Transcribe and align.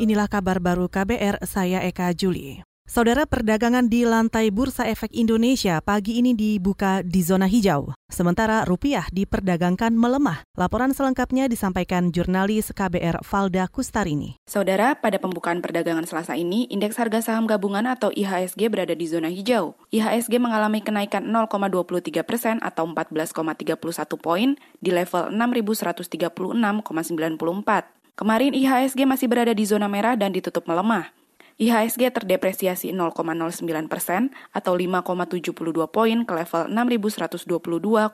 Inilah 0.00 0.32
kabar 0.32 0.64
baru 0.64 0.88
KBR, 0.88 1.44
saya 1.44 1.84
Eka 1.84 2.16
Juli. 2.16 2.64
Saudara 2.88 3.28
perdagangan 3.28 3.84
di 3.84 4.08
lantai 4.08 4.48
Bursa 4.48 4.88
Efek 4.88 5.12
Indonesia 5.12 5.76
pagi 5.84 6.16
ini 6.16 6.32
dibuka 6.32 7.04
di 7.04 7.20
zona 7.20 7.44
hijau. 7.44 7.92
Sementara 8.08 8.64
rupiah 8.64 9.04
diperdagangkan 9.12 9.92
melemah. 9.92 10.40
Laporan 10.56 10.96
selengkapnya 10.96 11.52
disampaikan 11.52 12.16
jurnalis 12.16 12.72
KBR 12.72 13.20
Valda 13.20 13.68
Kustarini. 13.68 14.40
Saudara, 14.48 14.96
pada 14.96 15.20
pembukaan 15.20 15.60
perdagangan 15.60 16.08
Selasa 16.08 16.32
ini, 16.32 16.64
indeks 16.72 16.96
harga 16.96 17.20
saham 17.20 17.44
gabungan 17.44 17.84
atau 17.84 18.08
IHSG 18.08 18.72
berada 18.72 18.96
di 18.96 19.04
zona 19.04 19.28
hijau. 19.28 19.76
IHSG 19.92 20.40
mengalami 20.40 20.80
kenaikan 20.80 21.28
0,23 21.28 22.24
persen 22.24 22.56
atau 22.64 22.88
14,31 22.88 23.76
poin 24.16 24.56
di 24.80 24.96
level 24.96 25.28
6.136,94. 25.28 27.99
Kemarin 28.20 28.52
IHSG 28.52 29.08
masih 29.08 29.32
berada 29.32 29.56
di 29.56 29.64
zona 29.64 29.88
merah 29.88 30.12
dan 30.12 30.28
ditutup 30.28 30.68
melemah. 30.68 31.08
IHSG 31.56 32.12
terdepresiasi 32.12 32.92
0,09 32.92 33.64
persen 33.88 34.28
atau 34.52 34.76
5,72 34.76 35.56
poin 35.88 36.18
ke 36.28 36.32
level 36.36 36.68
6.122,62 36.68 38.12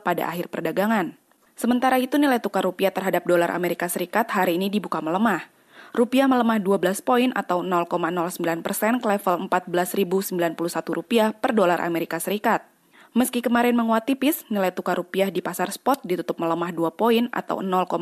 pada 0.00 0.22
akhir 0.32 0.48
perdagangan. 0.48 1.12
Sementara 1.52 2.00
itu 2.00 2.16
nilai 2.16 2.40
tukar 2.40 2.64
rupiah 2.64 2.88
terhadap 2.88 3.28
dolar 3.28 3.52
Amerika 3.52 3.84
Serikat 3.84 4.32
hari 4.32 4.56
ini 4.56 4.72
dibuka 4.72 5.04
melemah. 5.04 5.44
Rupiah 5.92 6.24
melemah 6.24 6.56
12 6.56 7.04
poin 7.04 7.36
atau 7.36 7.60
0,09 7.60 8.64
persen 8.64 8.96
ke 8.96 9.06
level 9.12 9.44
14.091 9.52 10.56
rupiah 10.88 11.36
per 11.36 11.52
dolar 11.52 11.84
Amerika 11.84 12.16
Serikat. 12.16 12.71
Meski 13.12 13.44
kemarin 13.44 13.76
menguat 13.76 14.08
tipis, 14.08 14.48
nilai 14.48 14.72
tukar 14.72 14.96
rupiah 14.96 15.28
di 15.28 15.44
pasar 15.44 15.68
spot 15.68 16.00
ditutup 16.00 16.40
melemah 16.40 16.72
2 16.72 16.96
poin 16.96 17.28
atau 17.28 17.60
0,01 17.60 17.92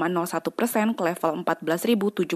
persen 0.54 0.94
ke 0.94 1.02
level 1.02 1.42
14.079 1.42 2.30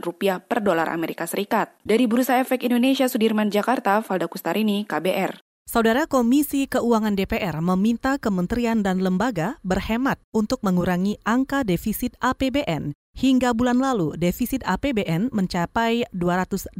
rupiah 0.00 0.40
per 0.40 0.64
dolar 0.64 0.88
Amerika 0.88 1.28
Serikat. 1.28 1.76
Dari 1.84 2.08
Bursa 2.08 2.40
Efek 2.40 2.64
Indonesia 2.64 3.04
Sudirman 3.12 3.52
Jakarta, 3.52 4.00
Valda 4.00 4.24
Kustarini, 4.24 4.88
KBR. 4.88 5.36
Saudara 5.68 6.08
Komisi 6.08 6.64
Keuangan 6.64 7.12
DPR 7.12 7.60
meminta 7.60 8.16
kementerian 8.16 8.80
dan 8.80 9.04
lembaga 9.04 9.60
berhemat 9.60 10.16
untuk 10.32 10.64
mengurangi 10.64 11.20
angka 11.28 11.60
defisit 11.60 12.16
APBN. 12.24 12.96
Hingga 13.20 13.52
bulan 13.52 13.84
lalu, 13.84 14.16
defisit 14.16 14.64
APBN 14.64 15.28
mencapai 15.28 16.08
281 16.16 16.72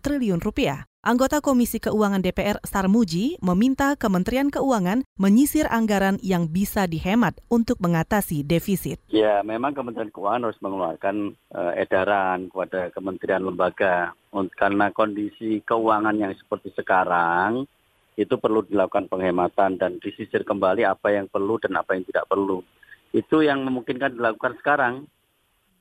triliun 0.00 0.40
rupiah. 0.40 0.88
Anggota 1.04 1.44
Komisi 1.44 1.84
Keuangan 1.84 2.24
DPR 2.24 2.64
Sarmuji 2.64 3.36
meminta 3.44 3.92
Kementerian 3.92 4.48
Keuangan 4.48 5.04
menyisir 5.20 5.68
anggaran 5.68 6.16
yang 6.24 6.48
bisa 6.48 6.88
dihemat 6.88 7.36
untuk 7.52 7.76
mengatasi 7.84 8.40
defisit. 8.40 8.96
Ya, 9.12 9.44
memang 9.44 9.76
Kementerian 9.76 10.08
Keuangan 10.08 10.48
harus 10.48 10.56
mengeluarkan 10.64 11.36
uh, 11.52 11.76
edaran 11.76 12.48
kepada 12.48 12.88
kementerian 12.96 13.44
lembaga 13.44 14.16
karena 14.56 14.88
kondisi 14.96 15.60
keuangan 15.68 16.16
yang 16.16 16.32
seperti 16.40 16.72
sekarang 16.72 17.68
itu 18.16 18.40
perlu 18.40 18.64
dilakukan 18.64 19.04
penghematan 19.12 19.76
dan 19.76 20.00
disisir 20.00 20.40
kembali 20.40 20.88
apa 20.88 21.12
yang 21.12 21.28
perlu 21.28 21.60
dan 21.60 21.76
apa 21.76 22.00
yang 22.00 22.08
tidak 22.08 22.24
perlu. 22.32 22.64
Itu 23.12 23.44
yang 23.44 23.60
memungkinkan 23.60 24.16
dilakukan 24.16 24.56
sekarang. 24.56 25.04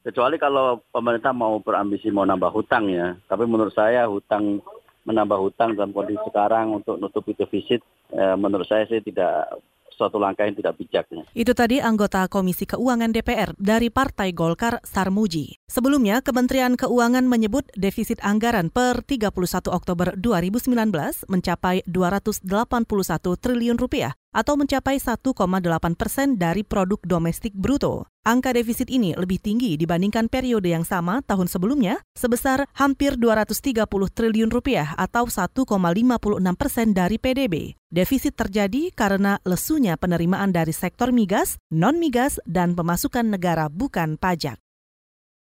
Kecuali 0.04 0.36
kalau 0.36 0.84
pemerintah 0.92 1.32
mau 1.32 1.64
berambisi 1.64 2.12
mau 2.12 2.28
nambah 2.28 2.52
hutang 2.52 2.92
ya. 2.92 3.16
Tapi 3.24 3.48
menurut 3.48 3.72
saya 3.72 4.04
hutang 4.12 4.60
menambah 5.04 5.40
hutang 5.40 5.76
dalam 5.76 5.92
kondisi 5.92 6.24
sekarang 6.28 6.80
untuk 6.80 7.00
nutupi 7.00 7.36
defisit, 7.36 7.84
eh, 8.16 8.36
menurut 8.40 8.68
saya 8.68 8.88
sih 8.88 9.04
tidak 9.04 9.60
suatu 9.94 10.18
langkah 10.18 10.50
yang 10.50 10.58
tidak 10.58 10.74
bijaknya. 10.76 11.24
Itu 11.38 11.54
tadi 11.54 11.78
anggota 11.78 12.26
Komisi 12.26 12.66
Keuangan 12.66 13.14
DPR 13.14 13.54
dari 13.62 13.94
Partai 13.94 14.34
Golkar 14.34 14.82
Sarmuji. 14.82 15.62
Sebelumnya, 15.70 16.26
Kementerian 16.26 16.74
Keuangan 16.74 17.30
menyebut 17.30 17.70
defisit 17.78 18.18
anggaran 18.26 18.74
per 18.74 19.06
31 19.06 19.70
Oktober 19.70 20.18
2019 20.18 21.30
mencapai 21.30 21.86
281 21.86 23.38
triliun 23.38 23.78
rupiah 23.78 24.18
atau 24.34 24.58
mencapai 24.58 24.98
1,8 24.98 25.32
persen 25.94 26.36
dari 26.36 26.66
produk 26.66 27.00
domestik 27.06 27.54
bruto. 27.54 28.10
Angka 28.26 28.56
defisit 28.56 28.90
ini 28.90 29.14
lebih 29.14 29.38
tinggi 29.38 29.76
dibandingkan 29.78 30.32
periode 30.32 30.72
yang 30.72 30.88
sama 30.88 31.22
tahun 31.24 31.46
sebelumnya 31.46 32.02
sebesar 32.18 32.66
hampir 32.74 33.16
230 33.20 33.86
triliun 33.88 34.50
rupiah 34.50 34.98
atau 34.98 35.30
1,56 35.30 35.70
persen 36.58 36.96
dari 36.96 37.22
PDB. 37.22 37.78
Defisit 37.94 38.34
terjadi 38.34 38.90
karena 38.96 39.38
lesunya 39.46 40.00
penerimaan 40.00 40.50
dari 40.50 40.74
sektor 40.74 41.14
migas, 41.14 41.62
non-migas, 41.70 42.42
dan 42.50 42.74
pemasukan 42.74 43.28
negara 43.28 43.70
bukan 43.70 44.18
pajak. 44.18 44.58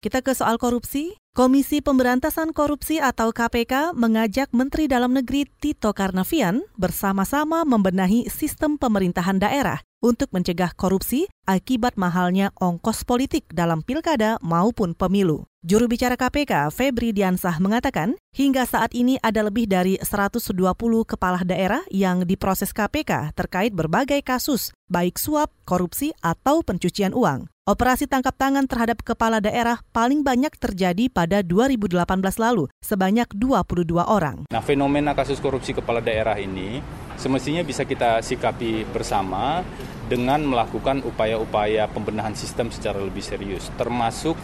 Kita 0.00 0.25
ke 0.25 0.33
soal 0.33 0.56
korupsi. 0.56 1.21
Komisi 1.37 1.84
Pemberantasan 1.84 2.56
Korupsi 2.56 2.99
atau 2.99 3.37
KPK 3.37 3.93
mengajak 3.93 4.49
Menteri 4.50 4.88
Dalam 4.88 5.12
Negeri 5.12 5.44
Tito 5.47 5.93
Karnavian 5.93 6.65
bersama-sama 6.75 7.69
membenahi 7.69 8.27
sistem 8.33 8.81
pemerintahan 8.81 9.37
daerah 9.37 9.84
untuk 10.00 10.33
mencegah 10.33 10.72
korupsi 10.75 11.28
akibat 11.44 12.00
mahalnya 12.00 12.50
ongkos 12.56 13.05
politik 13.05 13.47
dalam 13.53 13.84
pilkada 13.84 14.41
maupun 14.41 14.97
pemilu. 14.97 15.44
Juru 15.61 15.93
bicara 15.93 16.16
KPK, 16.16 16.72
Febri 16.72 17.12
Diansah 17.12 17.61
mengatakan, 17.61 18.16
hingga 18.33 18.65
saat 18.65 18.97
ini 18.97 19.21
ada 19.21 19.44
lebih 19.44 19.69
dari 19.69 20.00
120 20.00 20.56
kepala 21.05 21.44
daerah 21.44 21.84
yang 21.93 22.25
diproses 22.25 22.72
KPK 22.72 23.37
terkait 23.37 23.77
berbagai 23.77 24.25
kasus, 24.25 24.72
baik 24.88 25.21
suap, 25.21 25.53
korupsi, 25.69 26.17
atau 26.25 26.65
pencucian 26.65 27.12
uang. 27.12 27.44
Operasi 27.69 28.09
tangkap 28.09 28.34
tangan 28.41 28.65
terhadap 28.65 29.05
kepala 29.05 29.38
daerah 29.38 29.84
paling 29.93 30.25
banyak 30.25 30.50
terjadi 30.56 31.12
pada 31.12 31.44
2018 31.44 31.93
lalu, 32.41 32.72
sebanyak 32.81 33.28
22 33.37 34.00
orang. 34.00 34.49
Nah, 34.49 34.65
fenomena 34.65 35.12
kasus 35.12 35.38
korupsi 35.38 35.77
kepala 35.77 36.00
daerah 36.00 36.41
ini 36.41 36.81
semestinya 37.20 37.60
bisa 37.60 37.84
kita 37.84 38.25
sikapi 38.25 38.88
bersama 38.88 39.60
dengan 40.08 40.41
melakukan 40.42 41.04
upaya-upaya 41.04 41.86
pembenahan 41.92 42.32
sistem 42.32 42.72
secara 42.72 42.97
lebih 42.98 43.20
serius, 43.20 43.69
termasuk 43.76 44.34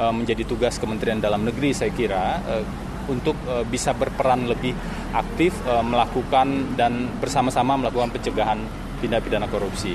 uh, 0.00 0.10
menjadi 0.10 0.48
tugas 0.48 0.80
Kementerian 0.80 1.20
Dalam 1.20 1.44
Negeri 1.44 1.76
saya 1.76 1.92
kira 1.92 2.40
uh, 2.40 2.64
untuk 3.12 3.36
uh, 3.44 3.62
bisa 3.68 3.92
berperan 3.92 4.48
lebih 4.48 4.72
aktif 5.12 5.52
melakukan 5.84 6.72
dan 6.72 7.04
bersama-sama 7.20 7.76
melakukan 7.76 8.16
pencegahan 8.16 8.56
tindak 9.04 9.20
pidana 9.20 9.44
korupsi 9.44 9.92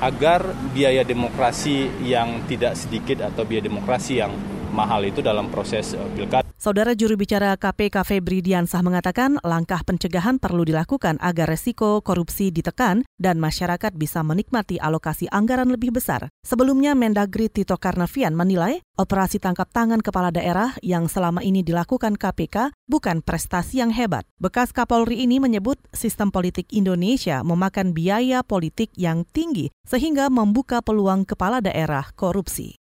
agar 0.00 0.56
biaya 0.72 1.04
demokrasi 1.04 1.88
yang 2.04 2.48
tidak 2.48 2.72
sedikit 2.76 3.28
atau 3.28 3.44
biaya 3.44 3.68
demokrasi 3.68 4.20
yang 4.20 4.32
mahal 4.72 5.04
itu 5.04 5.20
dalam 5.20 5.52
proses 5.52 5.92
eh, 5.92 6.10
pilkada. 6.16 6.49
Saudara 6.60 6.92
juru 6.92 7.16
bicara 7.16 7.56
KPK 7.56 8.04
Febri 8.04 8.44
Diansah 8.44 8.84
mengatakan 8.84 9.40
langkah 9.40 9.80
pencegahan 9.80 10.36
perlu 10.36 10.68
dilakukan 10.68 11.16
agar 11.16 11.48
resiko 11.48 12.04
korupsi 12.04 12.52
ditekan 12.52 13.00
dan 13.16 13.40
masyarakat 13.40 13.96
bisa 13.96 14.20
menikmati 14.20 14.76
alokasi 14.76 15.24
anggaran 15.32 15.72
lebih 15.72 15.88
besar. 15.88 16.28
Sebelumnya 16.44 16.92
Mendagri 16.92 17.48
Tito 17.48 17.80
Karnavian 17.80 18.36
menilai 18.36 18.84
operasi 19.00 19.40
tangkap 19.40 19.72
tangan 19.72 20.04
kepala 20.04 20.28
daerah 20.28 20.76
yang 20.84 21.08
selama 21.08 21.40
ini 21.40 21.64
dilakukan 21.64 22.20
KPK 22.20 22.76
bukan 22.84 23.24
prestasi 23.24 23.80
yang 23.80 23.88
hebat. 23.88 24.28
Bekas 24.36 24.76
Kapolri 24.76 25.24
ini 25.24 25.40
menyebut 25.40 25.80
sistem 25.96 26.28
politik 26.28 26.68
Indonesia 26.76 27.40
memakan 27.40 27.96
biaya 27.96 28.44
politik 28.44 28.92
yang 29.00 29.24
tinggi 29.32 29.72
sehingga 29.88 30.28
membuka 30.28 30.84
peluang 30.84 31.24
kepala 31.24 31.64
daerah 31.64 32.04
korupsi. 32.12 32.76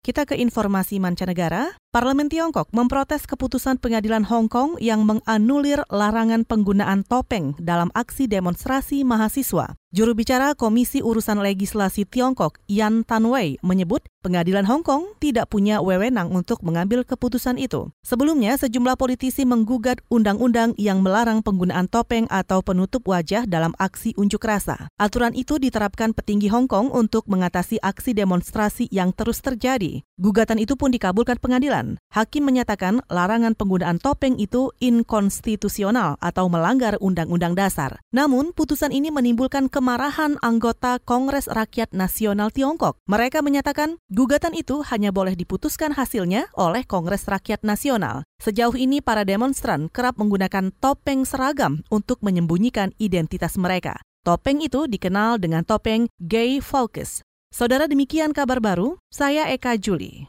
Kita 0.00 0.24
ke 0.24 0.32
informasi 0.32 0.96
mancanegara. 0.96 1.76
Parlemen 1.92 2.32
Tiongkok 2.32 2.72
memprotes 2.72 3.28
keputusan 3.28 3.76
pengadilan 3.84 4.24
Hong 4.24 4.48
Kong 4.48 4.80
yang 4.80 5.04
menganulir 5.04 5.84
larangan 5.92 6.48
penggunaan 6.48 7.04
topeng 7.04 7.52
dalam 7.60 7.92
aksi 7.92 8.24
demonstrasi 8.24 9.04
mahasiswa. 9.04 9.79
Juru 9.90 10.14
bicara 10.14 10.54
Komisi 10.54 11.02
Urusan 11.02 11.42
Legislasi 11.42 12.06
Tiongkok, 12.06 12.62
Yan 12.70 13.02
Tanwei, 13.02 13.58
menyebut 13.58 14.06
pengadilan 14.22 14.62
Hong 14.62 14.86
Kong 14.86 15.18
tidak 15.18 15.50
punya 15.50 15.82
wewenang 15.82 16.30
untuk 16.30 16.62
mengambil 16.62 17.02
keputusan 17.02 17.58
itu. 17.58 17.90
Sebelumnya, 18.06 18.54
sejumlah 18.54 18.94
politisi 18.94 19.42
menggugat 19.42 19.98
undang-undang 20.06 20.78
yang 20.78 21.02
melarang 21.02 21.42
penggunaan 21.42 21.90
topeng 21.90 22.30
atau 22.30 22.62
penutup 22.62 23.02
wajah 23.10 23.50
dalam 23.50 23.74
aksi 23.82 24.14
unjuk 24.14 24.46
rasa. 24.46 24.86
Aturan 24.94 25.34
itu 25.34 25.58
diterapkan 25.58 26.14
petinggi 26.14 26.46
Hong 26.54 26.70
Kong 26.70 26.94
untuk 26.94 27.26
mengatasi 27.26 27.82
aksi 27.82 28.14
demonstrasi 28.14 28.86
yang 28.94 29.10
terus 29.10 29.42
terjadi. 29.42 30.06
Gugatan 30.22 30.62
itu 30.62 30.78
pun 30.78 30.94
dikabulkan 30.94 31.42
pengadilan 31.42 31.98
Hakim 32.14 32.46
menyatakan 32.46 33.02
larangan 33.10 33.58
penggunaan 33.58 33.98
topeng 33.98 34.38
itu 34.38 34.70
inkonstitusional 34.78 36.14
atau 36.22 36.46
melanggar 36.46 36.94
Undang-Undang 37.02 37.58
Dasar. 37.58 37.98
Namun, 38.14 38.54
putusan 38.54 38.94
ini 38.94 39.08
menimbulkan 39.10 39.66
kemarahan 39.80 40.36
anggota 40.44 41.00
Kongres 41.00 41.48
Rakyat 41.48 41.96
Nasional 41.96 42.52
Tiongkok. 42.52 43.00
Mereka 43.08 43.40
menyatakan 43.40 43.96
gugatan 44.12 44.52
itu 44.52 44.84
hanya 44.84 45.08
boleh 45.08 45.32
diputuskan 45.32 45.96
hasilnya 45.96 46.52
oleh 46.52 46.84
Kongres 46.84 47.24
Rakyat 47.24 47.64
Nasional. 47.64 48.28
Sejauh 48.44 48.76
ini 48.76 49.00
para 49.00 49.24
demonstran 49.24 49.88
kerap 49.88 50.20
menggunakan 50.20 50.68
topeng 50.84 51.24
seragam 51.24 51.80
untuk 51.88 52.20
menyembunyikan 52.20 52.92
identitas 53.00 53.56
mereka. 53.56 53.96
Topeng 54.20 54.60
itu 54.60 54.84
dikenal 54.84 55.40
dengan 55.40 55.64
topeng 55.64 56.12
gay 56.20 56.60
focus. 56.60 57.24
Saudara 57.48 57.88
demikian 57.88 58.36
kabar 58.36 58.60
baru, 58.60 59.00
saya 59.08 59.48
Eka 59.48 59.80
Juli. 59.80 60.28